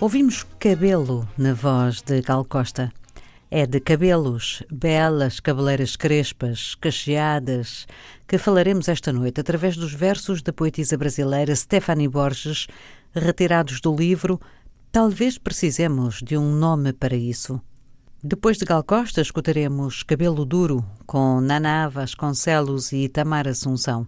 Ouvimos 0.00 0.44
Cabelo 0.58 1.28
na 1.38 1.54
voz 1.54 2.02
de 2.02 2.20
Gal 2.20 2.44
Costa. 2.44 2.92
É 3.50 3.66
de 3.66 3.80
cabelos, 3.80 4.62
belas 4.70 5.40
cabeleiras 5.40 5.96
crespas, 5.96 6.74
cacheadas, 6.74 7.86
que 8.26 8.38
falaremos 8.38 8.88
esta 8.88 9.12
noite 9.12 9.40
através 9.40 9.76
dos 9.76 9.92
versos 9.92 10.42
da 10.42 10.52
poetisa 10.52 10.96
brasileira 10.96 11.54
Stephanie 11.54 12.08
Borges, 12.08 12.66
retirados 13.14 13.80
do 13.80 13.94
livro 13.94 14.40
Talvez 14.90 15.38
Precisemos 15.38 16.20
de 16.22 16.36
um 16.36 16.52
Nome 16.52 16.92
para 16.92 17.14
Isso. 17.14 17.60
Depois 18.24 18.56
de 18.56 18.64
Gal 18.64 18.84
Costa, 18.84 19.20
escutaremos 19.20 20.04
Cabelo 20.04 20.44
Duro, 20.44 20.84
com 21.04 21.40
Naná 21.40 21.88
Vasconcelos 21.88 22.92
e 22.92 22.98
Itamar 22.98 23.48
Assunção. 23.48 24.06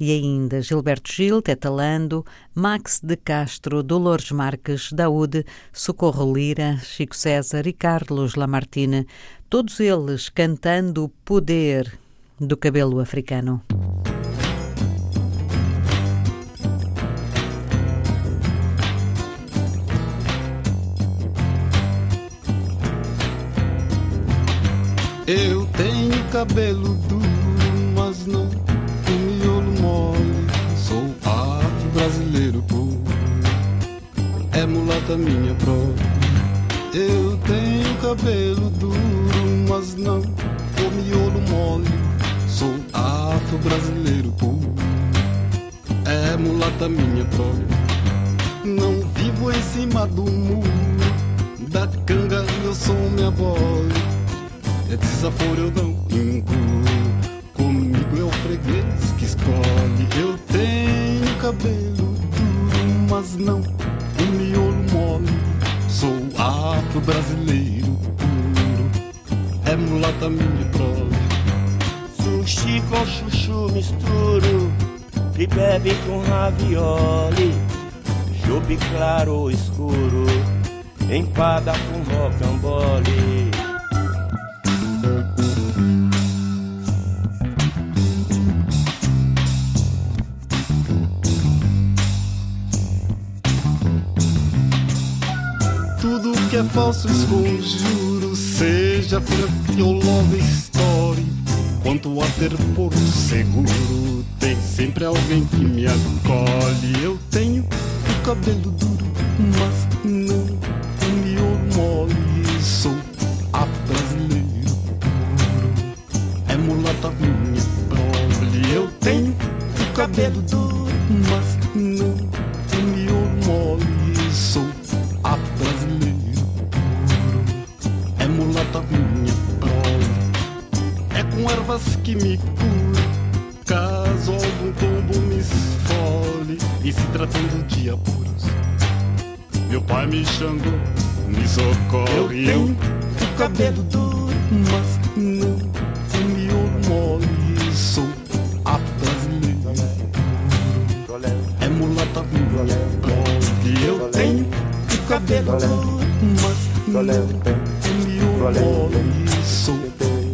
E 0.00 0.10
ainda 0.12 0.62
Gilberto 0.62 1.12
Gil, 1.12 1.42
Tetalando, 1.42 2.24
Max 2.54 3.00
de 3.02 3.18
Castro, 3.18 3.82
Dolores 3.82 4.30
Marques, 4.30 4.90
Daúde, 4.90 5.44
Socorro 5.74 6.32
Lira, 6.32 6.78
Chico 6.78 7.14
César 7.14 7.66
e 7.66 7.74
Carlos 7.74 8.34
Lamartine, 8.34 9.06
todos 9.50 9.78
eles 9.78 10.30
cantando 10.30 11.04
o 11.04 11.10
poder 11.10 11.98
do 12.40 12.56
cabelo 12.56 12.98
africano. 12.98 13.62
Eu 25.32 25.64
tenho 25.76 26.24
cabelo 26.32 26.96
duro, 27.08 27.22
mas 27.94 28.26
não 28.26 28.46
o 28.46 29.12
miolo 29.12 29.80
mole. 29.80 30.48
Sou 30.76 31.04
afro-brasileiro 31.24 32.60
puro, 32.62 33.00
é 34.50 34.66
mulata 34.66 35.16
minha 35.16 35.54
própria. 35.54 36.10
Eu 36.92 37.38
tenho 37.46 37.96
cabelo 38.02 38.70
duro, 38.70 38.98
mas 39.68 39.94
não 39.94 40.18
o 40.18 40.90
miolo 40.96 41.40
mole. 41.48 41.86
Sou 42.48 42.74
afro-brasileiro 42.92 44.32
puro, 44.32 44.74
é 46.06 46.36
mulata 46.38 46.88
minha 46.88 47.24
prole. 47.26 47.66
Não 48.64 49.08
vivo 49.14 49.52
em 49.52 49.62
cima 49.62 50.08
do 50.08 50.24
muro, 50.24 50.72
da 51.68 51.86
canga 52.04 52.44
eu 52.64 52.74
sou 52.74 52.96
minha 53.10 53.30
bola. 53.30 54.09
É 54.92 54.96
desaforo 54.96 55.60
eu 55.60 55.70
não 55.70 55.90
incluo, 56.10 56.82
comigo 57.54 58.18
é 58.18 58.22
o 58.24 58.30
freguês 58.42 59.12
que 59.16 59.24
escolhe. 59.24 60.08
Eu 60.20 60.36
tenho 60.48 61.36
cabelo 61.40 61.94
duro, 61.94 63.08
mas 63.08 63.36
não 63.36 63.60
um 63.60 64.32
miolo 64.36 64.84
mole. 64.92 65.28
Sou 65.88 66.16
afro-brasileiro 66.36 67.96
puro, 68.18 68.90
é 69.64 69.76
mulata 69.76 70.28
minha 70.28 70.64
prole. 70.72 71.20
Sushi 72.20 72.82
com 72.90 73.06
chuchu 73.06 73.72
misturo 73.72 74.72
E 75.38 75.46
bebe 75.46 75.94
com 76.06 76.20
ravioli 76.28 77.54
Chope 78.44 78.76
claro 78.90 79.34
ou 79.34 79.50
escuro 79.50 80.26
Empada 81.08 81.72
com 81.72 82.14
rocambole 82.14 83.69
que 96.90 96.92
falso 96.92 97.08
esconjuro, 97.08 98.34
seja 98.34 99.22
love 99.78 100.38
story. 100.38 101.24
Quanto 101.82 102.20
a 102.20 102.26
ter 102.38 102.50
porto 102.74 102.98
seguro, 102.98 104.24
tem 104.38 104.60
sempre 104.60 105.04
alguém 105.04 105.44
que 105.46 105.64
me 105.64 105.86
acolhe. 105.86 107.02
Eu 107.02 107.18
tenho 107.30 107.62
o 107.62 108.22
cabelo 108.24 108.70
duro, 108.72 109.06
mas 109.38 109.89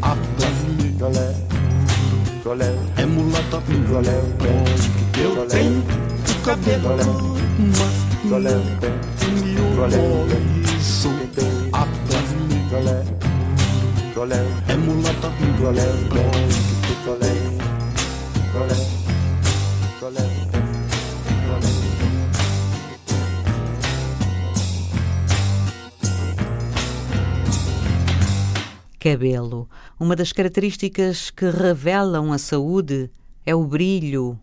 afro-brasileiro 0.03 1.35
puro, 2.43 2.65
é 2.97 3.07
mulata. 3.07 3.63
Eu 5.19 5.47
tenho 5.47 5.83
cabelo 6.45 6.97
mas 7.59 7.97
não 8.25 8.63
o 9.27 9.31
miolo 9.45 9.97
mole. 9.97 10.39
Sou 10.83 11.13
afro-brasileiro 11.73 13.15
puro, 14.15 14.33
é 14.69 14.77
mulata 14.77 15.29
Cabelo. 29.07 29.69
Uma 30.01 30.17
das 30.17 30.33
características 30.33 31.31
que 31.31 31.49
revelam 31.49 32.33
a 32.33 32.39
saúde 32.39 33.09
é 33.45 33.55
o 33.55 33.65
brilho. 33.65 34.37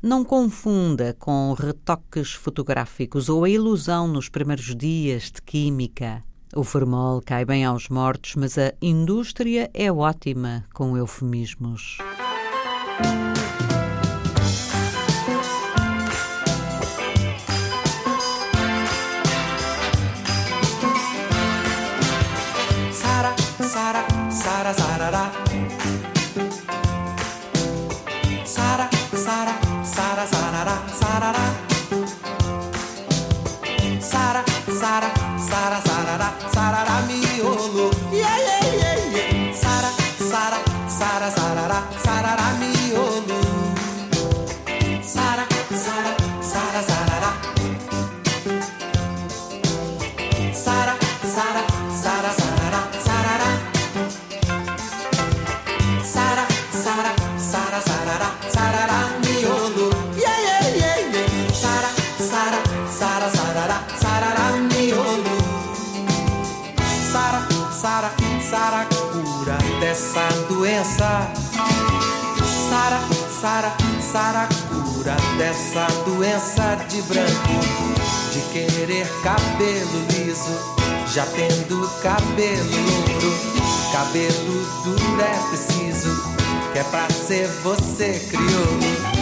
Não 0.00 0.24
confunda 0.24 1.16
com 1.18 1.52
retoques 1.52 2.32
fotográficos 2.32 3.28
ou 3.28 3.42
a 3.42 3.50
ilusão 3.50 4.06
nos 4.06 4.28
primeiros 4.28 4.76
dias 4.76 5.32
de 5.32 5.42
química. 5.42 6.22
O 6.54 6.62
formol 6.62 7.20
cai 7.20 7.44
bem 7.44 7.64
aos 7.64 7.88
mortos, 7.88 8.36
mas 8.36 8.56
a 8.56 8.72
indústria 8.80 9.68
é 9.74 9.90
ótima 9.90 10.64
com 10.72 10.96
eufemismos. 10.96 11.98
Doença. 70.98 71.32
Sara, 72.68 73.00
Sara, 73.40 73.76
Sara, 74.00 74.48
cura 74.68 75.16
dessa 75.38 75.86
doença 76.04 76.76
de 76.88 77.00
branco. 77.02 77.88
De 78.32 78.40
querer 78.52 79.06
cabelo 79.22 80.06
liso, 80.10 80.58
já 81.06 81.24
tendo 81.26 81.88
cabelo 82.02 82.70
louro. 82.70 83.58
Cabelo 83.92 84.66
duro 84.84 85.20
é 85.20 85.48
preciso, 85.48 86.34
que 86.72 86.78
é 86.78 86.84
pra 86.84 87.08
ser 87.10 87.46
você 87.62 88.20
crioulo. 88.30 89.17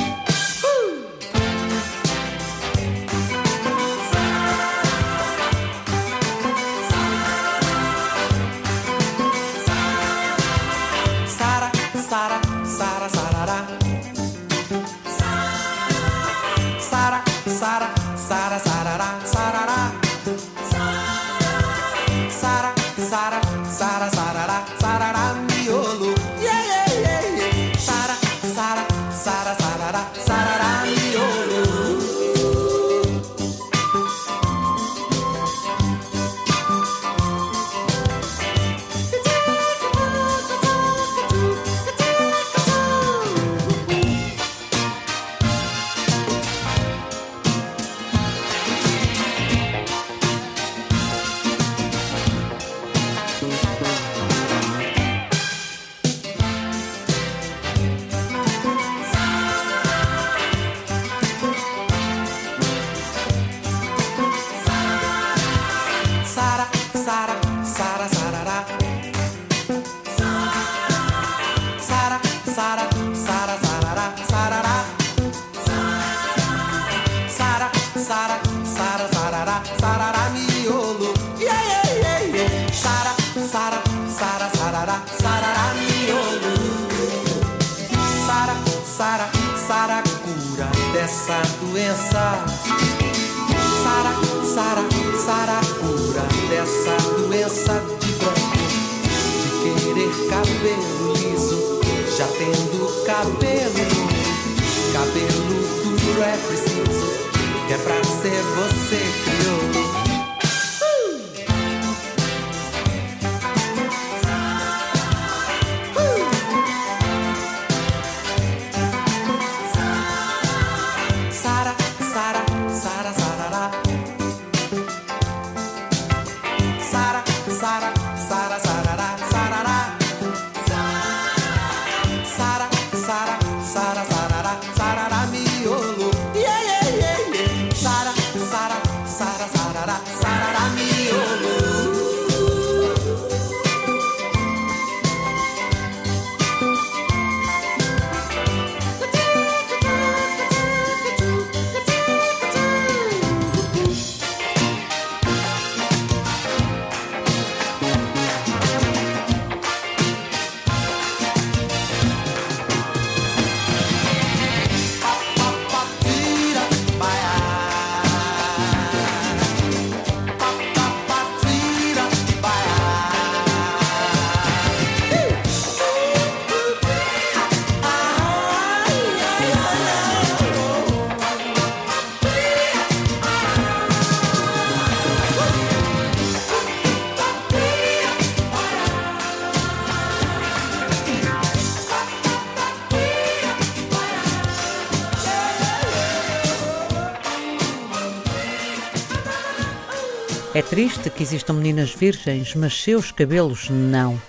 Triste 200.87 201.11
que 201.11 201.25
existam 201.25 201.55
meninas 201.55 201.93
virgens, 201.93 202.55
mas 202.55 202.81
seus 202.81 203.11
cabelos 203.11 203.69
não. 203.69 204.21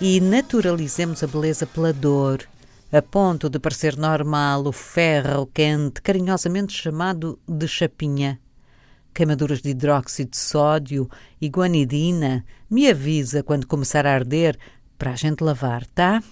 E 0.00 0.20
naturalizemos 0.20 1.24
a 1.24 1.26
beleza 1.26 1.66
pela 1.66 1.92
dor, 1.92 2.48
a 2.92 3.02
ponto 3.02 3.50
de 3.50 3.58
parecer 3.58 3.96
normal 3.96 4.64
o 4.64 4.70
ferro 4.70 5.50
quente, 5.52 6.00
carinhosamente 6.00 6.72
chamado 6.72 7.36
de 7.48 7.66
chapinha. 7.66 8.38
Queimaduras 9.12 9.60
de 9.60 9.70
hidróxido 9.70 10.30
de 10.30 10.36
sódio 10.36 11.10
e 11.40 11.48
guanidina, 11.48 12.44
me 12.70 12.88
avisa 12.88 13.42
quando 13.42 13.66
começar 13.66 14.06
a 14.06 14.14
arder 14.14 14.56
para 14.96 15.10
a 15.10 15.16
gente 15.16 15.42
lavar, 15.42 15.84
tá? 15.86 16.22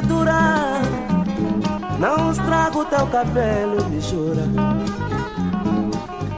Dura. 0.00 0.82
Não 1.98 2.32
estrago 2.32 2.84
teu 2.84 3.06
cabelo, 3.06 3.88
me 3.88 4.00
jura. 4.00 4.42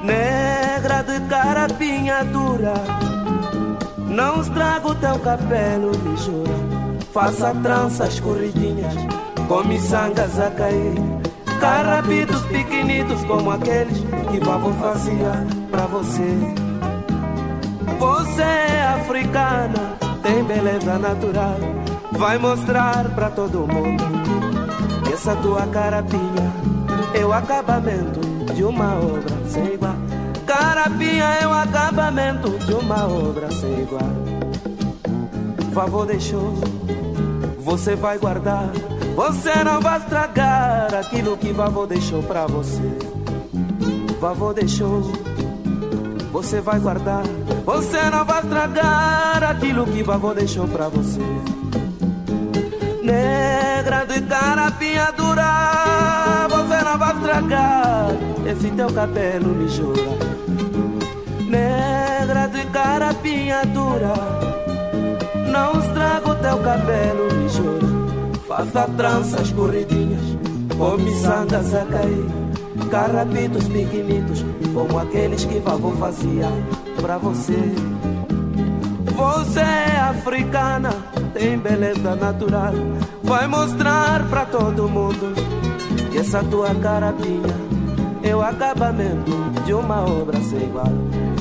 Negra 0.02 1.02
de 1.02 1.20
carapinha 1.28 2.24
dura. 2.24 2.74
Não 3.96 4.40
estrago 4.40 4.94
teu 4.94 5.18
cabelo, 5.18 5.92
me 5.98 6.16
jura. 6.16 6.56
Faça 7.12 7.54
tranças 7.62 8.20
corridinhas 8.20 8.92
Com 9.48 9.64
miçangas 9.64 10.38
a 10.38 10.50
cair. 10.50 10.94
Carapitos 11.60 12.42
pequenitos 12.46 13.24
como 13.24 13.50
aqueles 13.50 13.98
Que 14.30 14.38
vovô 14.40 14.70
fazia 14.74 15.46
pra 15.70 15.86
você. 15.86 16.36
Você 17.98 18.42
é 18.42 18.82
africana, 19.00 19.96
tem 20.22 20.44
beleza 20.44 20.98
natural. 20.98 21.85
Vai 22.18 22.38
mostrar 22.38 23.04
pra 23.14 23.30
todo 23.30 23.66
mundo 23.66 24.02
que 25.04 25.12
essa 25.12 25.36
tua 25.36 25.66
carapinha 25.66 26.52
é 27.14 27.24
o 27.24 27.32
acabamento 27.32 28.20
de 28.54 28.64
uma 28.64 28.94
obra 28.94 29.36
sem 29.46 29.74
igual. 29.74 29.94
Carapinha 30.46 31.24
é 31.24 31.46
o 31.46 31.52
acabamento 31.52 32.50
de 32.58 32.72
uma 32.72 33.06
obra 33.06 33.50
sem 33.50 33.80
igual. 33.80 34.10
Favor 35.74 36.06
deixou, 36.06 36.54
você 37.60 37.94
vai 37.94 38.18
guardar. 38.18 38.70
Você 39.14 39.64
não 39.64 39.80
vai 39.80 39.98
estragar 39.98 40.94
aquilo 40.94 41.36
que 41.36 41.52
vovô 41.52 41.86
deixou 41.86 42.22
pra 42.22 42.46
você. 42.46 42.98
Vovô 44.20 44.52
deixou 44.52 45.02
você 46.36 46.60
vai 46.60 46.78
guardar. 46.78 47.22
Você 47.64 48.10
não 48.10 48.24
vai 48.24 48.42
estragar 48.42 49.42
aquilo 49.42 49.86
que 49.86 50.02
vovô 50.02 50.34
deixou 50.34 50.68
pra 50.68 50.88
você. 50.88 51.55
Negra 53.06 54.04
de 54.04 54.20
carapinha 54.22 55.12
dura, 55.12 56.48
você 56.50 56.82
não 56.82 56.98
vai 56.98 57.14
estragar 57.14 58.08
esse 58.44 58.68
teu 58.72 58.92
cabelo 58.92 59.54
me 59.54 59.68
jura. 59.68 60.02
Negra 61.48 62.48
de 62.48 62.66
carapinha 62.66 63.64
dura, 63.66 64.12
não 65.52 65.78
estraga 65.78 66.30
o 66.30 66.34
teu 66.34 66.58
cabelo 66.58 67.32
me 67.32 67.48
jura. 67.48 67.86
Faça 68.48 68.88
tranças 68.96 69.52
corridinhas, 69.52 70.36
com 70.76 70.96
miçangas 70.96 71.74
a 71.76 71.84
cair. 71.84 72.26
Carapitos 72.90 73.68
pequenitos, 73.68 74.44
como 74.74 74.98
aqueles 74.98 75.44
que 75.44 75.60
vovô 75.60 75.92
fazia 75.92 76.48
pra 77.00 77.18
você. 77.18 77.72
Você 79.14 79.60
é 79.60 80.00
africana, 80.00 80.90
tem 81.36 81.58
beleza 81.58 82.16
natural. 82.16 82.72
Vai 83.22 83.46
mostrar 83.46 84.26
pra 84.28 84.46
todo 84.46 84.88
mundo 84.88 85.34
que 86.10 86.18
essa 86.18 86.42
tua 86.42 86.74
carapinha 86.74 87.54
é 88.22 88.34
o 88.34 88.40
acabamento 88.40 89.32
de 89.66 89.74
uma 89.74 90.00
obra 90.00 90.40
sem 90.40 90.62
igual. 90.62 90.92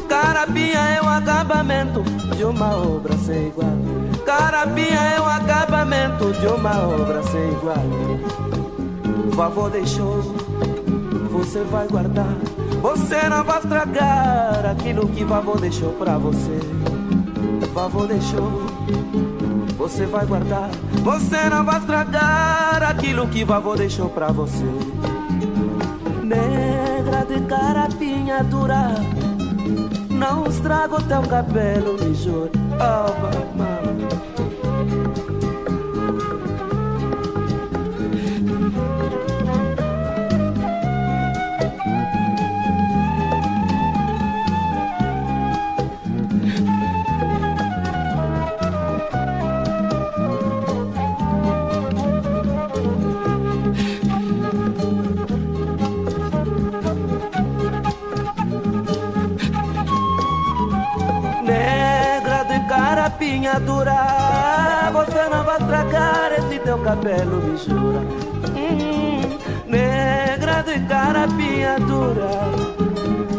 Carapinha 0.09 0.79
é 0.79 1.01
o 1.01 1.07
acabamento 1.07 2.03
de 2.35 2.43
uma 2.43 2.75
obra 2.75 3.17
sem 3.17 3.47
igual. 3.47 3.77
Carapinha 4.25 4.99
é 5.15 5.21
o 5.21 5.25
acabamento 5.25 6.33
de 6.33 6.47
uma 6.47 6.77
obra 6.81 7.23
sem 7.23 7.51
igual. 7.53 7.85
Vovô 9.29 9.69
deixou 9.69 10.21
você 11.31 11.63
vai 11.65 11.87
guardar. 11.87 12.35
Você 12.81 13.29
não 13.29 13.43
vai 13.43 13.59
estragar 13.59 14.65
aquilo 14.71 15.07
que 15.09 15.23
vovô 15.23 15.55
deixou 15.55 15.91
pra 15.93 16.17
você. 16.17 16.59
Vovô 17.73 18.05
deixou, 18.05 18.65
você 19.85 20.07
vai 20.07 20.25
guardar. 20.25 20.69
Você 21.03 21.47
não 21.47 21.63
vai 21.63 21.77
estragar 21.77 22.81
aquilo 22.81 23.27
que 23.27 23.43
vovô 23.43 23.75
deixou 23.75 24.09
pra 24.09 24.31
você. 24.31 24.65
Negra 26.23 27.23
de 27.25 27.39
carapinha 27.41 28.43
dura, 28.43 28.95
não 30.09 30.47
estraga 30.47 30.95
o 30.95 31.03
teu 31.03 31.21
cabelo, 31.21 32.03
me 32.03 32.15
juro. 32.15 32.49
Oh, 32.73 33.57
mamãe. 33.57 33.74
Cabelo, 67.05 67.37
me 67.43 67.57
jura. 67.57 68.01
Hum, 68.55 69.37
negra 69.67 70.63
de 70.63 70.79
carapinha 70.87 71.79
dura. 71.79 72.31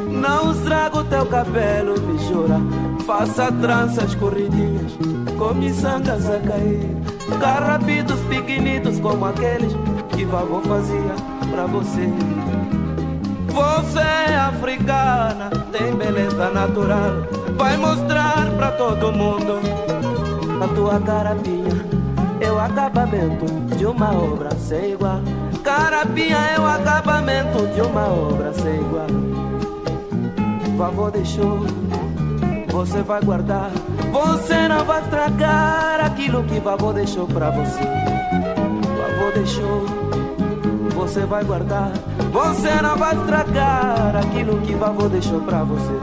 Não 0.08 0.52
estrago 0.52 1.02
teu 1.04 1.26
cabelo, 1.26 2.00
me 2.00 2.16
jura. 2.28 2.60
Faça 3.04 3.50
tranças 3.50 4.14
corridinhas, 4.14 4.92
com 5.36 5.52
miçangas 5.54 6.30
a 6.30 6.38
cair. 6.38 6.96
Carrapitos 7.40 8.20
pequenitos 8.28 9.00
como 9.00 9.26
aqueles 9.26 9.72
que 10.10 10.24
vovô 10.24 10.60
fazia 10.60 11.14
pra 11.50 11.66
você. 11.66 12.08
Você 13.48 13.98
é 13.98 14.36
africana, 14.36 15.50
tem 15.72 15.92
beleza 15.92 16.50
natural. 16.50 17.26
Vai 17.56 17.76
mostrar 17.76 18.48
pra 18.56 18.70
todo 18.72 19.12
mundo 19.12 19.58
a 20.62 20.68
tua 20.68 21.00
carapinha. 21.00 21.85
Acabamento 22.66 23.46
de 23.76 23.86
uma 23.86 24.12
obra 24.12 24.50
sem 24.56 24.94
igual. 24.94 25.20
Carapinha 25.62 26.36
é 26.36 26.58
o 26.58 26.66
acabamento 26.66 27.64
de 27.72 27.80
uma 27.80 28.08
obra 28.08 28.52
sem 28.52 28.74
igual. 28.74 29.06
Vovô 30.76 31.08
deixou, 31.08 31.60
você 32.68 33.02
vai 33.02 33.22
guardar. 33.22 33.70
Você 34.12 34.66
não 34.66 34.84
vai 34.84 35.00
estragar 35.00 36.04
aquilo 36.04 36.42
que 36.42 36.58
vovô 36.58 36.92
deixou 36.92 37.28
pra 37.28 37.50
você. 37.50 37.80
Vovô 38.98 39.30
deixou, 39.32 39.86
você 40.92 41.20
vai 41.20 41.44
guardar. 41.44 41.92
Você 42.32 42.82
não 42.82 42.96
vai 42.96 43.14
estragar 43.14 44.16
aquilo 44.16 44.60
que 44.62 44.74
vovô 44.74 45.08
deixou 45.08 45.40
pra 45.42 45.62
você. 45.62 46.00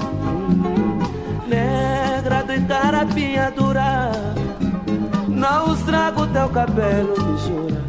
Negra 1.45 2.41
de 2.43 2.61
carapinha 2.61 3.51
dura, 3.51 4.11
não 5.43 5.73
estrago 5.73 6.25
teu 6.27 6.47
cabelo, 6.47 7.13
me 7.21 7.37
jura. 7.37 7.81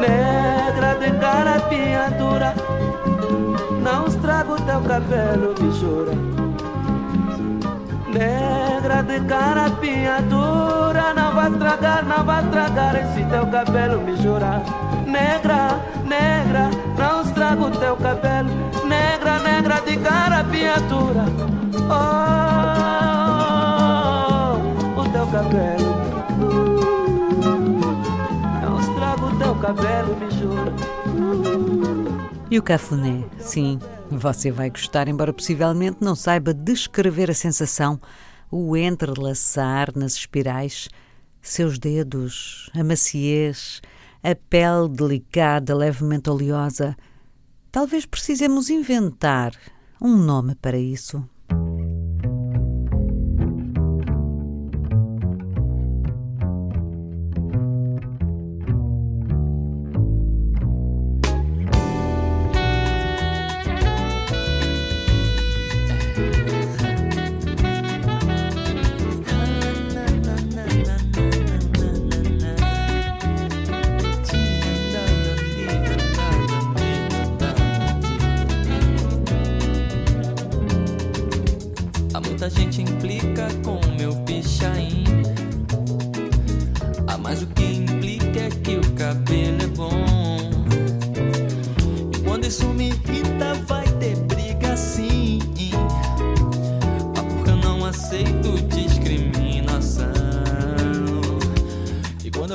Negra 0.00 0.94
de 0.94 1.10
carapinha 1.18 2.10
dura, 2.18 2.54
não 3.82 4.06
estrago 4.06 4.56
teu 4.62 4.80
cabelo, 4.80 5.54
me 5.60 5.72
jura. 5.78 6.12
Negra 8.08 9.02
de 9.02 9.20
carapinha 9.26 10.22
dura, 10.22 11.12
não 11.14 11.34
vai 11.34 11.50
estragar, 11.50 12.04
não 12.06 12.24
vai 12.24 12.42
estragar 12.42 12.96
esse 12.96 13.24
teu 13.26 13.46
cabelo, 13.46 14.00
me 14.00 14.16
jura. 14.16 14.62
Negra, 15.06 15.78
negra, 16.06 16.70
não 16.96 17.20
estrago 17.20 17.70
teu 17.72 17.96
cabelo. 17.96 18.48
Negra, 18.86 19.38
negra 19.40 19.80
de 19.82 19.96
carapinha 19.98 20.80
dura. 20.88 21.24
Oh, 21.90 22.65
cabelo. 25.36 25.96
Não 28.62 28.80
estrago 28.80 29.38
teu 29.38 29.54
cabelo, 29.56 30.16
me 30.16 30.30
jura. 30.30 30.72
E 32.50 32.58
o 32.58 32.62
cafuné? 32.62 33.22
Sim, 33.38 33.78
você 34.10 34.50
vai 34.50 34.70
gostar, 34.70 35.08
embora 35.08 35.34
possivelmente 35.34 35.98
não 36.00 36.14
saiba 36.14 36.54
descrever 36.54 37.30
a 37.30 37.34
sensação, 37.34 38.00
o 38.50 38.74
entrelaçar 38.76 39.92
nas 39.94 40.14
espirais, 40.14 40.88
seus 41.42 41.78
dedos, 41.78 42.70
a 42.74 42.82
maciez, 42.82 43.82
a 44.22 44.34
pele 44.34 44.88
delicada, 44.88 45.74
levemente 45.74 46.30
oleosa. 46.30 46.96
Talvez 47.70 48.06
precisemos 48.06 48.70
inventar 48.70 49.52
um 50.00 50.16
nome 50.16 50.54
para 50.54 50.78
isso. 50.78 51.22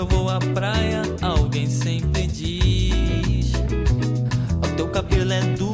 Eu 0.02 0.08
vou 0.08 0.30
à 0.30 0.40
praia, 0.40 1.04
alguém 1.22 1.70
sempre 1.70 2.26
diz: 2.26 3.54
O 4.58 4.76
teu 4.76 4.88
cabelo 4.88 5.32
é 5.32 5.42
duro, 5.42 5.71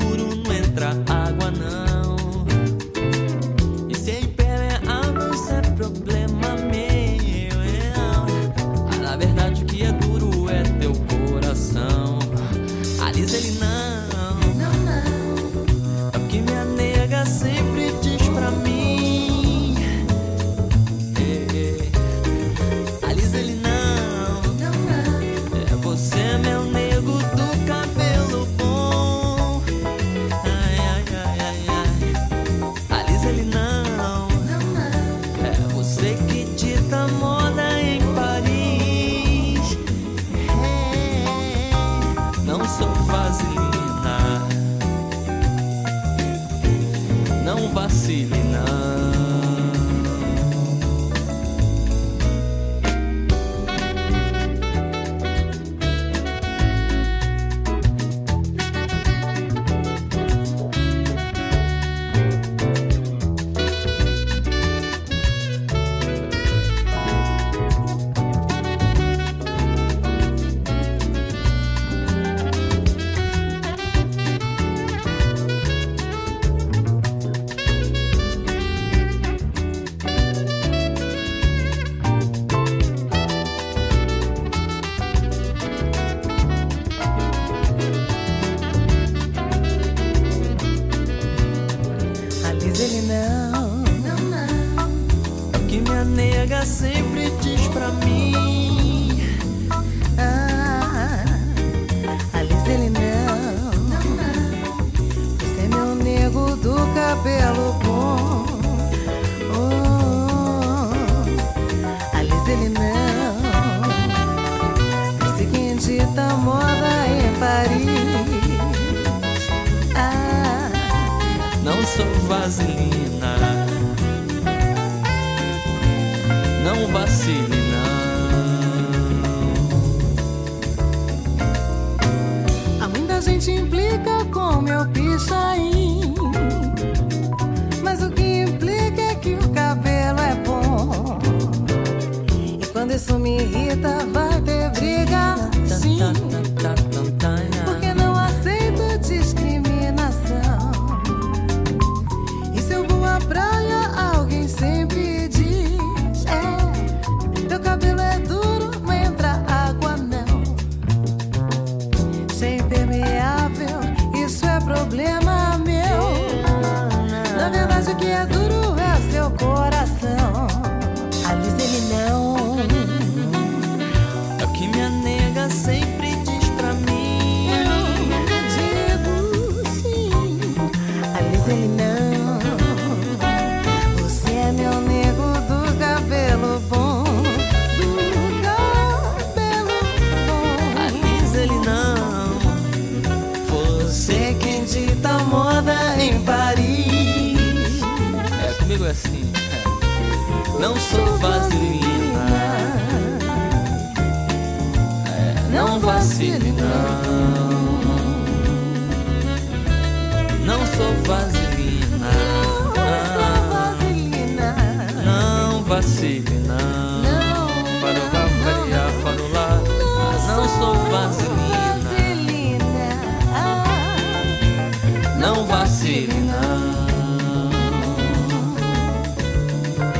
não. 226.06 227.50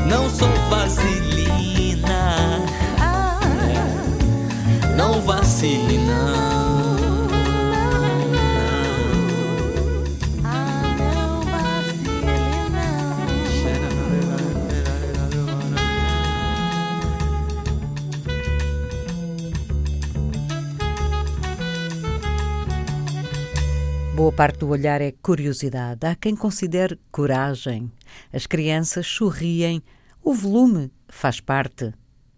Não 0.08 0.30
sou 0.30 0.50
vaselina. 0.70 2.36
Ah. 3.00 3.40
Não 4.96 5.22
vacile, 5.22 5.98
não. 5.98 6.57
Boa 24.18 24.32
parte 24.32 24.58
do 24.58 24.70
olhar 24.70 25.00
é 25.00 25.12
curiosidade. 25.12 26.08
Há 26.08 26.16
quem 26.16 26.36
considere 26.36 27.00
coragem. 27.12 27.92
As 28.34 28.48
crianças 28.48 29.06
sorriem. 29.06 29.80
O 30.24 30.34
volume 30.34 30.92
faz 31.08 31.40
parte. 31.40 31.94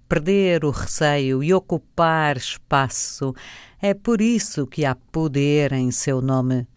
Perder 0.10 0.66
o 0.66 0.72
receio 0.72 1.42
e 1.42 1.54
ocupar 1.54 2.36
espaço. 2.36 3.34
É 3.82 3.94
por 3.94 4.20
isso 4.20 4.68
que 4.68 4.84
há 4.84 4.94
poder 4.94 5.72
em 5.72 5.90
seu 5.90 6.22
nome. 6.22 6.68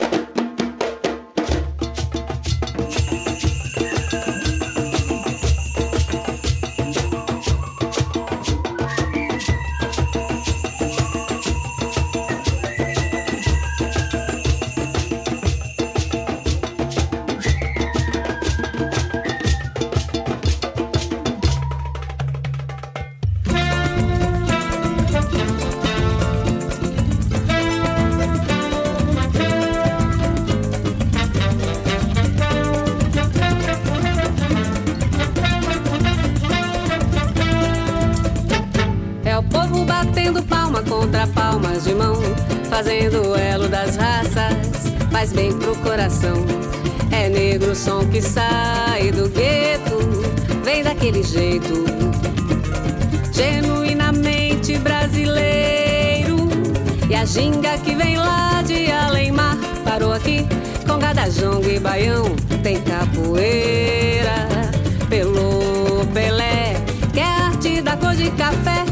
Café. 68.33 68.85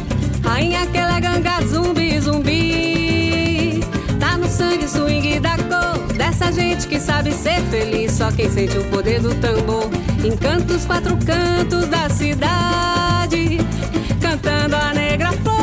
Rainha 0.43 0.87
que 0.87 0.99
ela 0.99 1.17
é 1.17 1.21
ganga 1.21 1.61
zumbi, 1.67 2.19
zumbi. 2.21 3.81
Tá 4.19 4.37
no 4.37 4.49
sangue 4.49 4.89
swing 4.89 5.41
da 5.41 5.57
cor 5.57 5.99
dessa 6.17 6.53
gente 6.53 6.87
que 6.87 6.99
sabe 6.99 7.33
ser 7.33 7.61
feliz. 7.71 8.13
Só 8.13 8.31
quem 8.31 8.51
sente 8.51 8.77
o 8.79 8.85
poder 8.85 9.21
do 9.21 9.35
tambor. 9.37 9.91
Encanta 10.25 10.75
os 10.75 10.85
quatro 10.85 11.17
cantos 11.19 11.89
da 11.89 12.09
cidade. 12.09 13.59
Cantando 14.21 14.77
a 14.77 14.93
negra 14.93 15.33
flor 15.33 15.60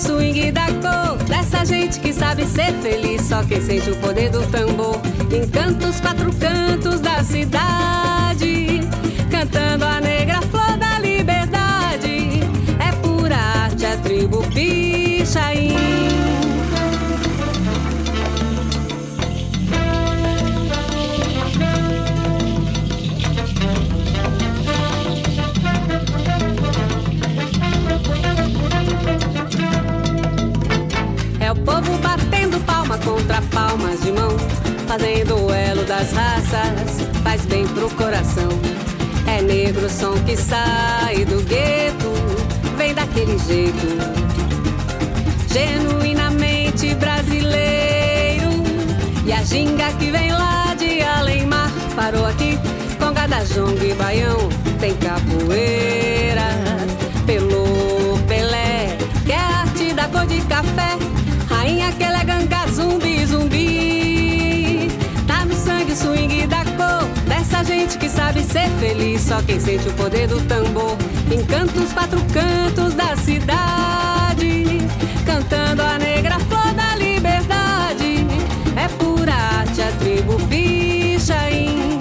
swing 0.00 0.50
da 0.52 0.66
cor. 0.66 1.16
Dessa 1.24 1.64
gente 1.64 2.00
que 2.00 2.12
sabe 2.12 2.44
ser 2.46 2.72
feliz 2.82 3.22
Só 3.22 3.42
quem 3.44 3.60
sente 3.60 3.90
o 3.90 3.96
poder 3.96 4.30
do 4.30 4.42
tambor. 4.46 5.00
Encanta 5.30 5.86
os 5.86 6.00
quatro 6.00 6.30
cantos 6.34 7.00
da 7.00 7.22
cidade 7.22 8.80
Cantando 9.30 9.84
a 9.84 10.00
negra 10.00 10.40
flor 10.42 10.59
palmas 33.50 34.00
de 34.00 34.12
mão, 34.12 34.36
fazendo 34.86 35.36
o 35.36 35.52
elo 35.52 35.84
das 35.84 36.12
raças, 36.12 37.06
faz 37.22 37.44
bem 37.46 37.66
pro 37.68 37.90
coração. 37.90 38.48
É 39.26 39.42
negro 39.42 39.86
o 39.86 39.90
som 39.90 40.14
que 40.24 40.36
sai 40.36 41.24
do 41.24 41.42
gueto, 41.44 42.12
vem 42.76 42.94
daquele 42.94 43.38
jeito, 43.38 43.86
genuinamente 45.52 46.94
brasileiro. 46.94 48.50
E 49.24 49.32
a 49.32 49.42
ginga 49.44 49.92
que 49.98 50.10
vem 50.10 50.32
lá 50.32 50.74
de 50.76 51.02
além-mar, 51.02 51.70
parou 51.94 52.26
aqui 52.26 52.58
com 52.98 53.12
gadajongo 53.12 53.84
e 53.84 53.94
baião, 53.94 54.48
tem 54.80 54.94
capoeira, 54.96 56.48
pelo 57.26 58.18
Pelé, 58.26 58.96
que 59.24 59.32
é 59.32 59.36
a 59.36 59.60
arte 59.60 59.92
da 59.92 60.08
cor 60.08 60.26
de 60.26 60.40
café. 60.42 60.98
Rainha 61.48 61.92
que 61.92 62.02
ela 62.02 62.20
é 62.20 62.24
só 69.30 69.40
quem 69.42 69.60
sente 69.60 69.88
o 69.88 69.92
poder 69.92 70.26
do 70.26 70.40
tambor 70.46 70.96
encanta 71.32 71.78
os 71.78 71.92
quatro 71.92 72.18
cantos 72.32 72.94
da 72.94 73.14
cidade, 73.14 74.80
cantando 75.24 75.82
a 75.82 75.96
negra 75.98 76.36
flor 76.40 76.74
da 76.74 76.96
liberdade. 76.96 78.26
É 78.74 78.88
pura 78.98 79.32
arte 79.32 79.82
a 79.82 79.92
tribo 80.00 80.34
Pichain. 80.48 82.00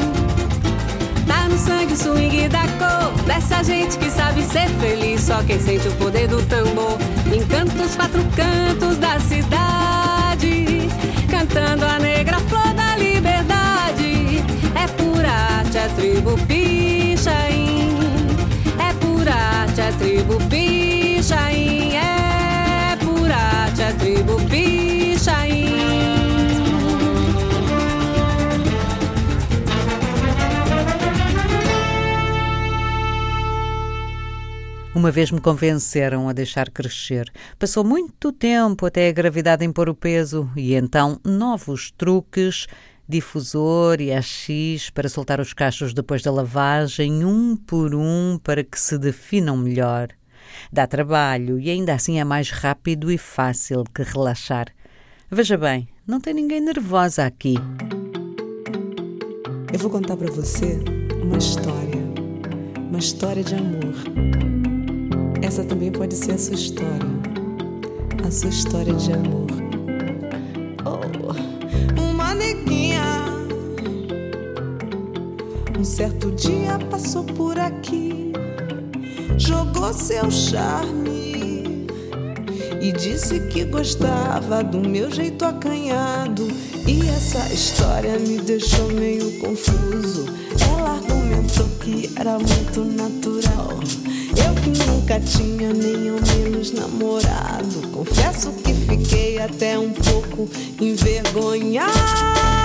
Tá 1.28 1.48
no 1.48 1.56
sangue 1.60 1.96
swing 1.96 2.48
da 2.48 2.64
cor 2.80 3.12
dessa 3.28 3.64
gente 3.64 4.00
que 4.00 4.10
sabe 4.10 4.42
ser 4.42 4.68
feliz. 4.80 5.22
Só 5.22 5.44
quem 5.44 5.60
sente 5.60 5.88
o 5.88 5.92
poder 5.98 6.28
do 6.28 6.42
tambor 6.48 6.98
encanta 7.32 7.84
os 7.84 7.96
quatro 7.96 8.24
cantos 8.36 8.98
da 8.98 9.20
cidade, 9.20 10.90
cantando 11.30 11.86
a 11.86 12.00
negra 12.00 12.40
flor 12.40 12.74
da 12.74 12.98
liberdade. 12.98 14.44
É 14.74 14.88
pura 14.98 15.30
arte 15.30 15.78
a 15.78 15.88
tribo 15.90 16.36
Pichain. 16.48 16.69
Tribo 20.00 20.38
Pichain. 20.50 21.96
É 21.96 22.96
pura 22.96 23.36
arte, 23.36 23.84
a 23.84 23.94
tribo 23.94 24.38
Pichain. 24.50 25.70
Uma 34.96 35.12
vez 35.12 35.32
me 35.32 35.40
convenceram 35.40 36.28
a 36.28 36.34
deixar 36.34 36.70
crescer. 36.70 37.32
Passou 37.58 37.84
muito 37.84 38.34
tempo 38.34 38.86
até 38.86 39.08
a 39.08 39.12
gravidade 39.12 39.64
impor 39.64 39.88
o 39.88 39.96
peso 39.96 40.50
e 40.56 40.74
então 40.74 41.20
novos 41.24 41.92
truques, 41.98 42.68
difusor 43.10 44.00
e 44.00 44.14
AX 44.14 44.92
para 44.94 45.10
soltar 45.10 45.40
os 45.42 45.52
cachos 45.52 45.96
depois 45.96 46.22
da 46.22 46.32
lavagem, 46.32 47.26
um 47.26 47.58
por 47.58 47.96
um, 47.96 48.40
para 48.44 48.64
que 48.64 48.80
se 48.80 49.00
definam 49.00 49.58
melhor. 49.58 50.10
Dá 50.72 50.86
trabalho 50.86 51.60
e 51.60 51.72
ainda 51.72 51.96
assim 51.96 52.20
é 52.20 52.24
mais 52.24 52.52
rápido 52.52 53.12
e 53.12 53.18
fácil 53.18 53.84
que 53.94 54.04
relaxar. 54.04 54.68
Veja 55.30 55.58
bem, 55.58 55.88
não 56.06 56.22
tem 56.22 56.36
ninguém 56.36 56.62
nervosa 56.62 57.26
aqui. 57.26 57.56
Eu 59.74 59.80
vou 59.80 59.90
contar 59.90 60.16
pra 60.16 60.32
você 60.32 60.80
uma 61.24 61.38
história. 61.38 62.00
Uma 62.90 63.00
história 63.00 63.44
de 63.44 63.56
amor. 63.56 63.96
Essa 65.42 65.64
também 65.64 65.92
pode 65.92 66.16
ser 66.16 66.34
a 66.34 66.38
sua 66.38 66.56
história. 66.56 67.10
A 68.28 68.32
sua 68.32 68.50
história 68.50 68.94
de 68.94 69.14
amor. 69.14 69.59
Um 75.80 75.86
certo 75.86 76.30
dia 76.32 76.78
passou 76.92 77.24
por 77.24 77.58
aqui. 77.58 78.34
Jogou 79.38 79.94
seu 79.94 80.30
charme. 80.30 81.88
E 82.82 82.92
disse 82.92 83.40
que 83.48 83.64
gostava 83.64 84.62
do 84.62 84.82
meu 84.82 85.10
jeito 85.10 85.46
acanhado. 85.46 86.50
E 86.86 87.00
essa 87.08 87.48
história 87.54 88.20
me 88.20 88.42
deixou 88.42 88.92
meio 88.92 89.40
confuso. 89.40 90.26
Ela 90.70 90.96
argumentou 90.96 91.70
que 91.80 92.12
era 92.18 92.38
muito 92.38 92.84
natural. 92.84 93.80
Eu 94.36 94.56
que 94.62 94.86
nunca 94.86 95.18
tinha 95.22 95.72
nem 95.72 96.10
ao 96.10 96.20
menos 96.20 96.74
namorado. 96.74 97.88
Confesso 97.94 98.52
que 98.52 98.74
fiquei 98.74 99.40
até 99.40 99.80
um 99.80 99.94
pouco 99.94 100.50
envergonhado. 100.82 102.59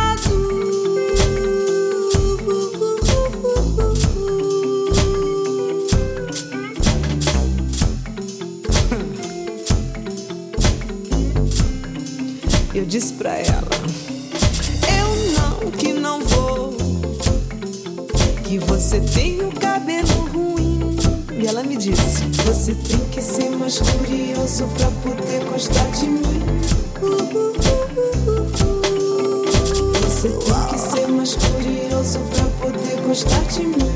Disse 12.94 13.14
pra 13.14 13.36
ela: 13.36 13.68
Eu 14.96 15.32
não, 15.32 15.68
que 15.72 15.92
não 15.92 16.20
vou. 16.20 16.76
Que 18.44 18.56
você 18.58 19.00
tem 19.00 19.40
o 19.40 19.50
cabelo 19.50 20.06
ruim. 20.32 20.96
E 21.32 21.44
ela 21.44 21.64
me 21.64 21.76
disse: 21.76 22.22
Você 22.44 22.72
tem 22.72 23.00
que 23.10 23.20
ser 23.20 23.50
mais 23.50 23.80
curioso 23.80 24.68
pra 24.78 24.86
poder 25.02 25.44
gostar 25.44 25.90
de 25.90 26.06
mim. 26.06 26.44
Você 30.00 30.28
tem 30.28 30.66
que 30.68 30.78
ser 30.78 31.08
mais 31.08 31.34
curioso 31.34 32.20
pra 32.20 32.44
poder 32.64 33.00
gostar 33.08 33.42
de 33.46 33.66
mim. 33.66 33.93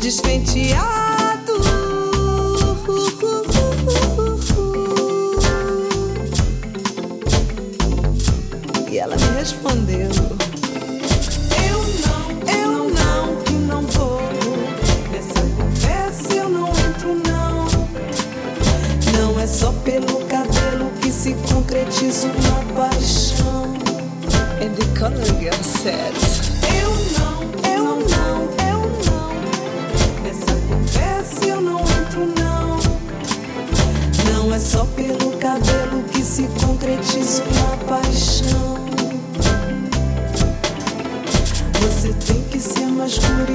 Despenteado. 0.00 1.60
E 8.90 8.98
ela 8.98 9.16
me 9.16 9.38
respondeu. 9.38 10.10
Só 19.46 19.72
pelo 19.84 20.24
cabelo 20.26 20.90
que 21.02 21.10
se 21.10 21.34
concretiza 21.52 22.28
uma 22.28 22.88
paixão. 22.88 23.64
And 24.62 24.74
the 24.76 24.98
color 24.98 25.26
girl 25.40 25.52
said. 25.62 26.39
Se 36.40 36.48
concretiza 36.64 37.42
uma 37.44 37.76
paixão. 37.86 38.76
Você 41.82 42.14
tem 42.14 42.42
que 42.44 42.58
ser 42.58 42.86
mais 42.86 43.18
curioso 43.18 43.49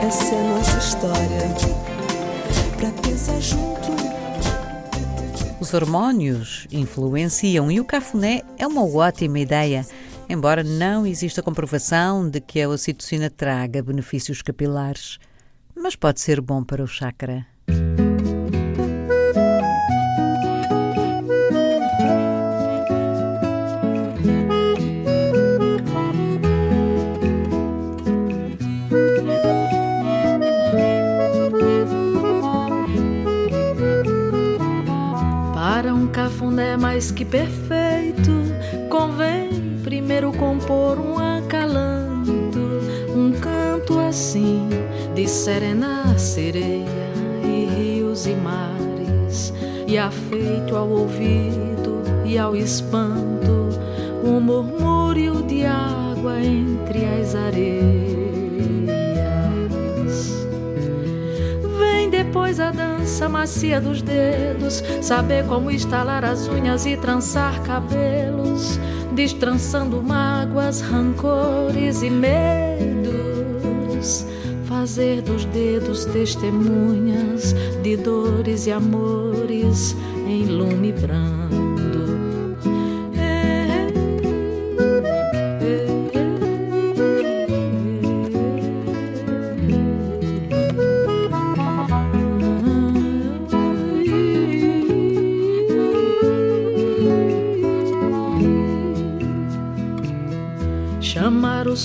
Essa 0.00 0.34
é 0.34 0.38
a 0.38 0.54
nossa 0.54 0.78
história. 0.78 1.40
Pra 2.76 2.90
pensar 3.02 3.40
junto. 3.40 3.88
Os 5.60 5.74
hormônios 5.74 6.68
influenciam 6.70 7.70
e 7.72 7.80
o 7.80 7.84
cafuné 7.84 8.42
é 8.56 8.66
uma 8.66 8.86
ótima 8.86 9.40
ideia, 9.40 9.84
embora 10.28 10.62
não 10.62 11.04
exista 11.04 11.42
comprovação 11.42 12.30
de 12.30 12.40
que 12.40 12.62
a 12.62 12.68
ocitocina 12.68 13.28
traga 13.28 13.82
benefícios 13.82 14.40
capilares. 14.40 15.18
Mas 15.74 15.96
pode 15.96 16.20
ser 16.20 16.40
bom 16.40 16.62
para 16.62 16.84
o 16.84 16.86
chakra. 16.86 17.44
Mais 36.98 37.12
que 37.12 37.24
perfeito, 37.24 38.32
convém 38.90 39.78
primeiro 39.84 40.32
compor 40.32 40.98
um 40.98 41.16
acalanto, 41.16 42.32
um 43.14 43.30
canto 43.40 44.00
assim 44.00 44.68
de 45.14 45.28
serenar 45.28 46.18
sereia 46.18 46.84
e 47.44 47.66
rios 47.66 48.26
e 48.26 48.34
mares, 48.34 49.54
e 49.86 49.96
afeito 49.96 50.74
ao 50.74 50.88
ouvido 50.88 52.02
e 52.24 52.36
ao 52.36 52.56
espanto, 52.56 53.68
um 54.24 54.40
murmúrio 54.40 55.40
de 55.44 55.64
água 55.64 56.40
entre 56.40 57.04
as 57.04 57.36
areias. 57.36 58.08
Vem 61.78 62.10
depois 62.10 62.58
a 62.58 62.72
dança 62.72 62.87
macia 63.28 63.80
dos 63.80 64.02
dedos, 64.02 64.82
saber 65.00 65.46
como 65.46 65.70
estalar 65.70 66.24
as 66.24 66.46
unhas 66.48 66.84
e 66.86 66.96
trançar 66.96 67.62
cabelos, 67.62 68.78
destrançando 69.12 70.02
mágoas, 70.02 70.80
rancores 70.80 72.02
e 72.02 72.10
medos. 72.10 72.98
Fazer 74.66 75.22
dos 75.22 75.44
dedos 75.46 76.04
testemunhas 76.04 77.54
de 77.82 77.96
dores 77.96 78.66
e 78.66 78.72
amores 78.72 79.96
em 80.26 80.44
lume 80.44 80.92
brando. 80.92 81.47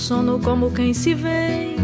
Sono 0.04 0.38
como 0.38 0.70
quem 0.70 0.92
se 0.92 1.14
vem 1.14 1.76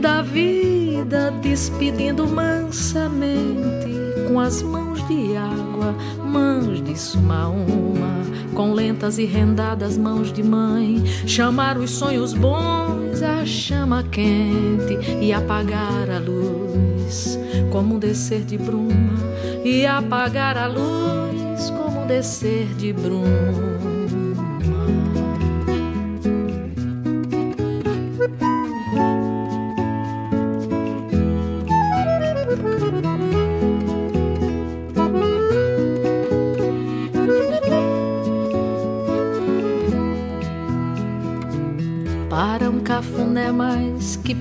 da 0.00 0.22
vida, 0.22 1.30
despedindo 1.42 2.26
mansamente 2.26 3.92
com 4.26 4.40
as 4.40 4.62
mãos 4.62 5.06
de 5.06 5.36
água, 5.36 5.94
mãos 6.24 6.82
de 6.82 6.98
suma 6.98 7.48
uma, 7.48 8.22
com 8.54 8.72
lentas 8.72 9.18
e 9.18 9.26
rendadas 9.26 9.98
mãos 9.98 10.32
de 10.32 10.42
mãe. 10.42 11.04
Chamar 11.26 11.76
os 11.76 11.90
sonhos 11.90 12.32
bons 12.32 13.22
à 13.22 13.44
chama 13.44 14.02
quente 14.04 14.98
e 15.20 15.30
apagar 15.30 16.08
a 16.08 16.18
luz, 16.18 17.38
como 17.70 17.96
um 17.96 17.98
descer 17.98 18.44
de 18.44 18.56
bruma, 18.56 19.12
e 19.62 19.84
apagar 19.84 20.56
a 20.56 20.66
luz, 20.68 21.68
como 21.68 22.04
um 22.04 22.06
descer 22.06 22.66
de 22.78 22.94
bruma. 22.94 23.71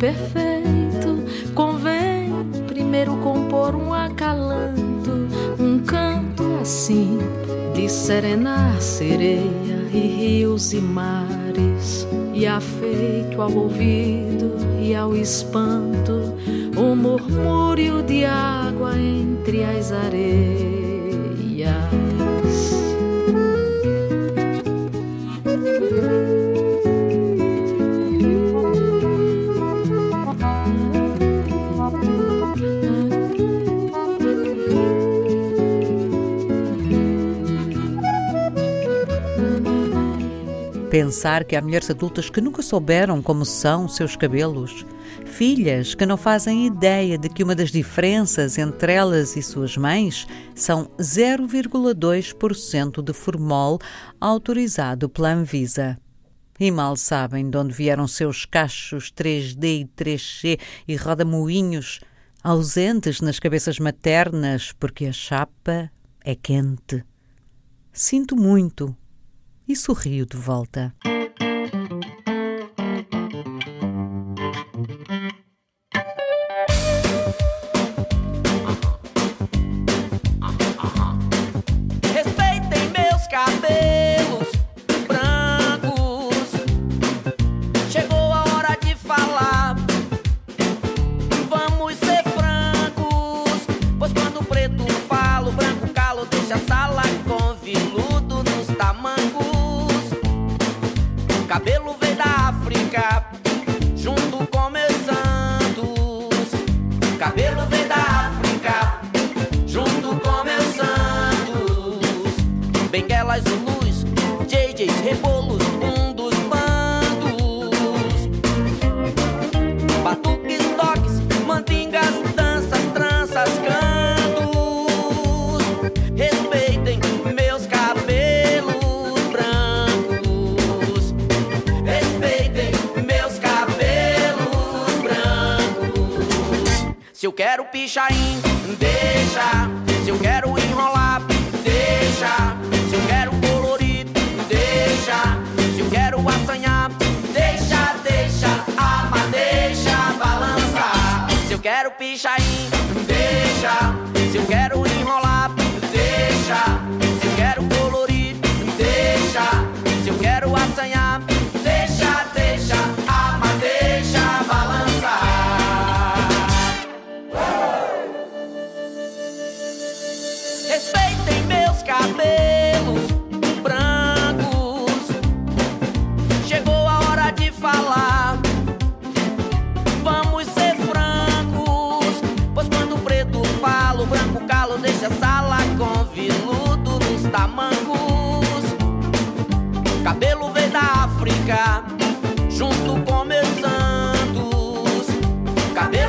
Perfeito, 0.02 1.24
convém 1.54 2.32
primeiro 2.68 3.16
compor 3.18 3.76
um 3.76 3.94
acalanto, 3.94 5.28
um 5.60 5.78
canto 5.78 6.58
assim 6.60 7.20
de 7.76 7.88
serenar 7.88 8.82
sereia 8.82 9.88
e 9.94 10.00
rios 10.00 10.74
e 10.74 10.82
mares, 10.82 12.08
e 12.34 12.48
afeito 12.48 13.40
ao 13.40 13.54
ouvido 13.54 14.56
e 14.82 14.96
ao 14.96 15.16
espanto, 15.16 16.21
Pensar 41.02 41.46
que 41.46 41.56
há 41.56 41.62
mulheres 41.64 41.90
adultas 41.90 42.30
que 42.30 42.40
nunca 42.40 42.62
souberam 42.62 43.24
como 43.24 43.44
são 43.44 43.88
seus 43.88 44.16
cabelos, 44.16 44.86
filhas 45.26 45.96
que 45.96 46.06
não 46.06 46.16
fazem 46.16 46.68
ideia 46.68 47.18
de 47.18 47.28
que 47.28 47.44
uma 47.44 47.56
das 47.56 47.72
diferenças 47.72 48.60
entre 48.60 48.94
elas 48.94 49.36
e 49.36 49.42
suas 49.42 49.76
mães 49.76 50.28
são 50.54 50.86
0,2% 51.00 53.02
de 53.02 53.14
formol 53.14 53.80
autorizado 54.20 55.10
pela 55.10 55.34
Anvisa. 55.34 55.98
E 56.60 56.70
mal 56.70 56.96
sabem 56.96 57.50
de 57.50 57.58
onde 57.58 57.74
vieram 57.74 58.08
seus 58.08 58.46
cachos 58.46 59.12
3D 59.12 59.82
e 59.82 59.90
3C 59.98 60.60
e 60.88 60.96
rodamoinhos 60.96 62.00
ausentes 62.44 63.22
nas 63.22 63.40
cabeças 63.40 63.80
maternas 63.80 64.72
porque 64.80 65.08
a 65.08 65.12
chapa 65.12 65.90
é 66.24 66.36
quente. 66.36 67.04
Sinto 67.92 68.36
muito 68.36 68.96
e 69.72 69.76
sorrio 69.76 70.26
de 70.26 70.36
volta. 70.36 70.94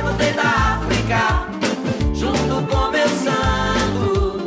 Cabelo 0.03 0.17
veio 0.17 0.35
da 0.35 0.43
África, 0.43 1.47
junto 2.13 2.67
com 2.67 2.91
meus 2.91 3.11
santos. 3.11 4.43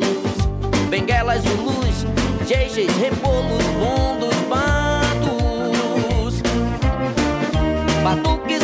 Benguelas, 0.91 1.43
Zulus, 1.43 2.05
Jejeis, 2.47 2.95
Rebolos, 2.99 3.65
Bundos, 3.79 4.37
Bandos. 4.51 6.43
Batuques, 8.05 8.63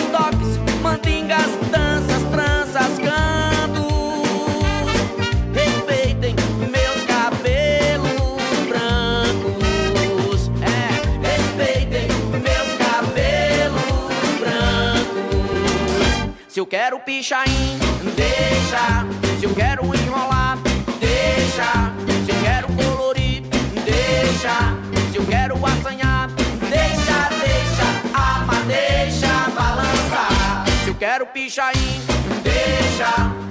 pichain, 17.23 17.79
deixa. 18.16 19.07
Se 19.39 19.45
eu 19.45 19.55
quero 19.55 19.85
enrolar, 19.95 20.59
deixa. 20.99 21.93
Se 22.27 22.33
eu 22.33 22.43
quero 22.43 22.66
colorir, 22.73 23.43
deixa. 23.85 24.77
Se 25.12 25.18
eu 25.18 25.25
quero 25.27 25.55
assanhar, 25.64 26.29
deixa, 26.68 27.29
deixa. 27.39 27.87
Ama, 28.12 28.55
deixa 28.66 29.51
balançar. 29.51 30.64
Se 30.83 30.89
eu 30.91 30.95
quero 30.97 31.25
pichain, 31.27 32.03
deixa. 32.43 33.41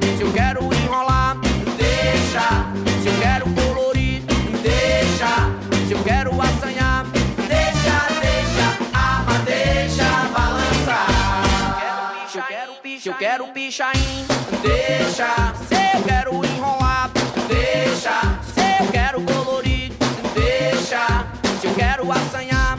Quero 13.72 13.94
pichain, 13.94 14.26
deixa. 14.62 15.54
Se 15.68 15.98
eu 15.98 16.04
quero 16.04 16.46
enrolar, 16.46 17.10
deixa. 17.48 18.20
Se 18.54 18.84
eu 18.84 18.92
quero 18.92 19.22
colorir, 19.22 19.94
deixa. 20.36 21.26
Se 21.62 21.68
eu 21.68 21.74
quero 21.76 22.12
assanhar, 22.12 22.78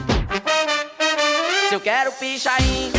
se 1.67 1.73
eu 1.73 1.79
quero 1.79 2.11
pichain, 2.11 2.91
deixa. 2.91 2.92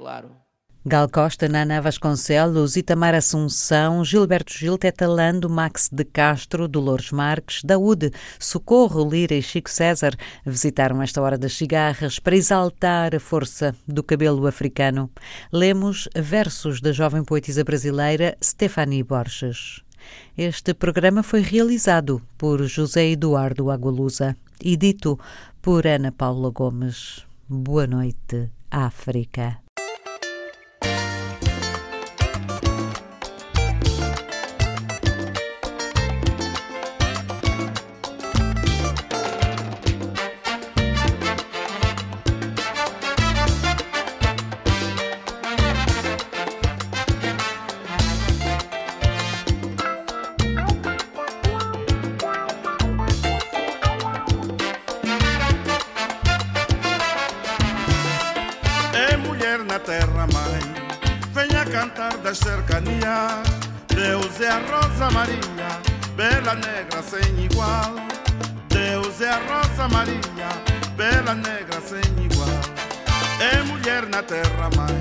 Claro. 0.00 0.30
Gal 0.86 1.10
Costa, 1.10 1.46
Nana 1.46 1.78
Vasconcelos, 1.78 2.74
Itamar 2.74 3.14
Assunção, 3.14 4.02
Gilberto 4.02 4.54
Gil, 4.54 4.78
Tetalando, 4.78 5.50
Max 5.50 5.90
de 5.92 6.06
Castro, 6.06 6.66
Dolores 6.66 7.12
Marques, 7.12 7.62
Daúde, 7.62 8.10
Socorro, 8.38 9.06
Lira 9.06 9.34
e 9.34 9.42
Chico 9.42 9.68
César 9.68 10.16
visitaram 10.44 11.02
esta 11.02 11.20
hora 11.20 11.36
das 11.36 11.52
cigarras 11.52 12.18
para 12.18 12.34
exaltar 12.34 13.14
a 13.14 13.20
força 13.20 13.76
do 13.86 14.02
cabelo 14.02 14.46
africano. 14.46 15.10
Lemos 15.52 16.08
versos 16.16 16.80
da 16.80 16.92
jovem 16.92 17.22
poetisa 17.24 17.62
brasileira 17.62 18.34
Stephanie 18.42 19.02
Borges. 19.02 19.82
Este 20.34 20.72
programa 20.72 21.22
foi 21.22 21.42
realizado 21.42 22.22
por 22.38 22.66
José 22.66 23.10
Eduardo 23.10 23.70
Agualusa 23.70 24.34
e 24.64 24.78
dito 24.78 25.20
por 25.60 25.86
Ana 25.86 26.10
Paula 26.10 26.48
Gomes. 26.48 27.26
Boa 27.46 27.86
noite, 27.86 28.50
África. 28.70 29.60
Bela 66.50 66.54
negra 66.54 67.02
sem 67.02 67.44
igual. 67.44 67.94
Deus 68.68 69.20
é 69.20 69.30
a 69.30 69.38
Rosa 69.38 69.88
Maria, 69.88 70.48
bela 70.96 71.34
negra 71.34 71.80
sem 71.80 72.00
igual. 72.24 72.48
É 73.40 73.62
mulher 73.62 74.06
na 74.06 74.22
terra, 74.22 74.68
mãe. 74.76 75.00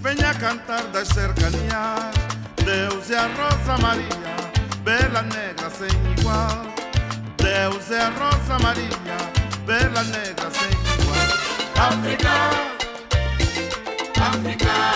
Venha 0.00 0.34
cantar 0.34 0.84
das 0.88 1.08
cercanias. 1.08 2.14
Deus 2.64 3.10
é 3.10 3.18
a 3.18 3.26
Rosa 3.28 3.78
Maria, 3.80 4.36
bela 4.82 5.22
negra 5.22 5.70
sem 5.70 5.88
igual. 6.18 6.66
Deus 7.38 7.90
é 7.90 8.02
a 8.02 8.10
Rosa 8.10 8.58
Maria, 8.62 9.16
bela 9.64 10.02
negra 10.04 10.50
sem 10.50 10.70
igual. 11.00 11.88
África. 11.88 12.76
África, 14.20 14.95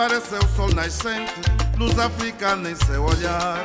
Seu 0.00 0.40
sol 0.56 0.72
nascente, 0.74 1.34
luz 1.76 1.98
africana 1.98 2.70
em 2.70 2.74
seu 2.74 3.04
olhar. 3.04 3.62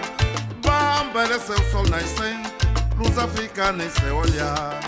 Bámbara 0.61 1.35
é 1.35 1.39
seu 1.39 1.57
sol 1.71 1.87
nascente 1.87 2.55
luz 2.97 3.17
africana 3.17 3.83
em 3.83 3.89
seu 3.89 4.17
olhar. 4.17 4.79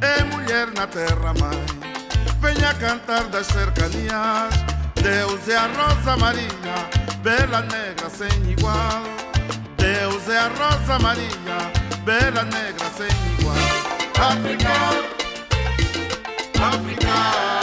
É 0.00 0.24
mulher 0.24 0.68
na 0.74 0.86
terra, 0.86 1.32
mãe. 1.38 1.64
Venha 2.40 2.74
cantar 2.74 3.24
das 3.24 3.46
cercanias. 3.46 4.54
Deus 4.96 5.48
é 5.48 5.56
a 5.56 5.66
Rosa 5.66 6.16
Maria, 6.16 6.74
bela 7.22 7.62
negra 7.62 8.10
sem 8.10 8.50
igual. 8.50 9.02
Deus 9.76 10.28
é 10.28 10.38
a 10.38 10.48
Rosa 10.48 10.98
Maria, 10.98 11.58
bela 12.04 12.42
negra 12.44 12.90
sem 12.96 13.06
igual. 13.38 13.56
África, 14.18 14.72
África, 16.60 17.55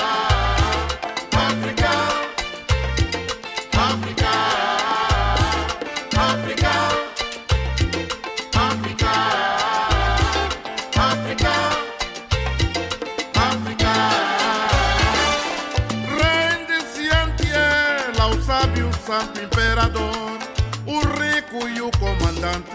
rico 21.54 21.68
e 21.68 21.82
o 21.82 21.92
comandante 21.92 22.72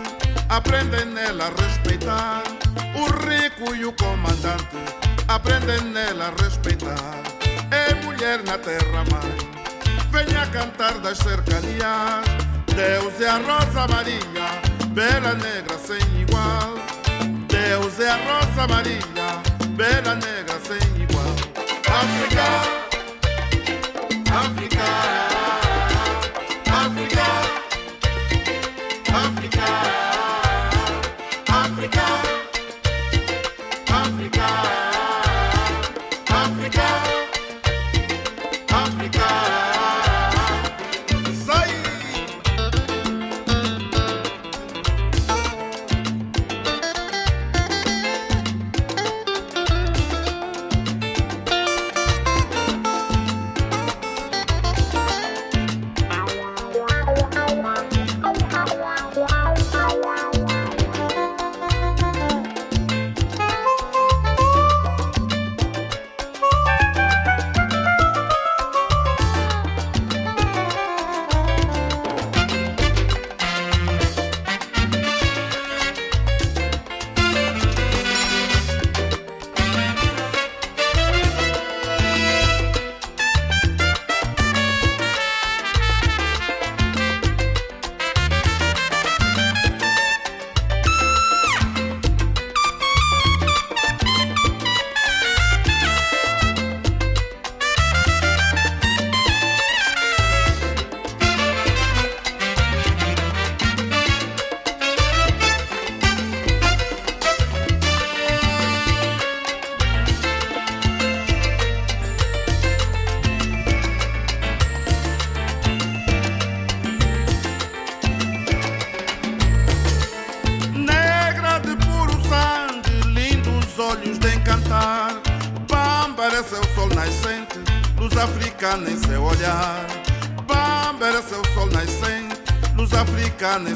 aprendem 0.49 1.05
nela 1.07 1.47
a 1.47 1.62
respeitar. 1.62 2.43
O 2.95 3.07
rico 3.26 3.74
e 3.74 3.85
o 3.85 3.93
comandante 3.93 4.76
aprendem 5.26 5.81
nela 5.81 6.33
a 6.33 6.43
respeitar. 6.43 6.95
É 7.70 7.95
mulher 8.05 8.43
na 8.45 8.57
terra 8.57 9.05
mãe, 9.11 9.37
venha 10.11 10.47
cantar 10.47 10.99
das 10.99 11.18
cercanias. 11.18 12.24
Deus 12.66 13.20
é 13.20 13.29
a 13.29 13.39
Rosa 13.39 13.89
Maria, 13.89 14.89
bela 14.91 15.35
negra 15.35 15.76
sem 15.79 15.99
igual. 16.20 16.74
Deus 17.49 17.99
é 17.99 18.11
a 18.11 18.16
Rosa 18.16 18.66
Maria, 18.68 19.68
bela 19.70 20.14
negra 20.14 20.61
sem 20.61 21.03
igual. 21.03 21.35
África, 21.89 22.78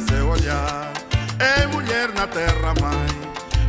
seu 0.06 0.28
olhar. 0.28 0.92
É 1.38 1.66
mulher 1.66 2.12
na 2.12 2.26
terra 2.26 2.74
mãe, 2.80 3.08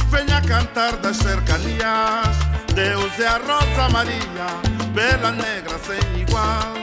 venha 0.10 0.42
cantar 0.42 0.98
das 0.98 1.18
cercanias. 1.18 2.36
Deus 2.74 3.20
é 3.20 3.28
a 3.28 3.38
Rosa 3.38 3.90
Maria, 3.90 4.48
bela 4.94 5.32
negra 5.32 5.80
sem 5.80 6.22
igual. 6.22 6.74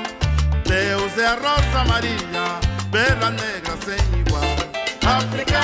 Deus 0.64 1.18
é 1.18 1.26
a 1.26 1.34
Rosa 1.34 1.84
Maria, 1.86 2.60
bela 2.90 3.30
negra 3.30 3.76
sem 3.84 4.20
igual. 4.20 4.56
África, 5.06 5.60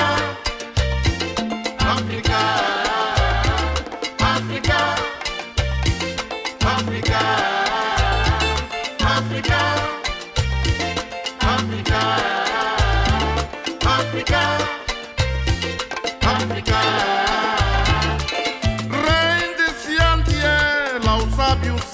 África, 1.79 2.37
África, 4.19 4.95
África, 6.63 7.56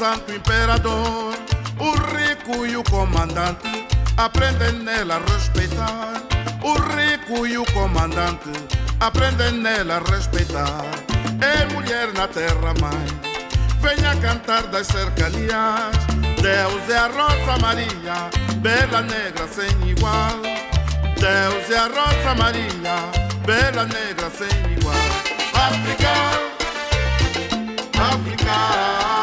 santo 0.03 0.33
imperador, 0.33 1.33
o 1.79 1.91
rico 2.13 2.65
e 2.65 2.75
o 2.75 2.83
comandante 2.83 3.87
aprendem 4.17 4.73
nela 4.83 5.15
a 5.15 5.31
respeitar. 5.31 6.21
O 6.61 6.73
rico 6.91 7.47
e 7.47 7.57
o 7.57 7.63
comandante 7.71 8.51
aprendem 8.99 9.53
nela 9.53 10.01
a 10.05 10.11
respeitar. 10.11 10.83
É 11.39 11.73
mulher 11.73 12.11
na 12.15 12.27
terra 12.27 12.73
mãe, 12.81 13.07
venha 13.79 14.13
cantar 14.17 14.63
das 14.63 14.87
cercanias. 14.87 15.95
Deus 16.41 16.89
é 16.89 16.97
a 16.97 17.07
Rosa 17.07 17.57
Maria, 17.61 18.29
bela 18.57 19.03
negra 19.03 19.47
sem 19.47 19.89
igual. 19.89 20.35
Deus 21.15 21.69
é 21.71 21.77
a 21.77 21.87
Rosa 21.87 22.35
Maria, 22.35 22.95
bela 23.45 23.85
negra 23.85 24.29
sem 24.31 24.73
igual. 24.73 24.95
África, 25.53 26.11
África, 27.97 29.22